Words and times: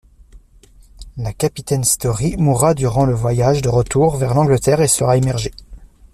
La 1.15 1.31
capitaine 1.31 1.83
Storry 1.83 2.35
mourra 2.35 2.73
durant 2.73 3.05
le 3.05 3.13
voyage 3.13 3.61
de 3.61 3.69
retour 3.69 4.15
vers 4.17 4.33
l'Angleterre 4.33 4.81
et 4.81 4.87
sera 4.87 5.15
immergé. 5.15 5.51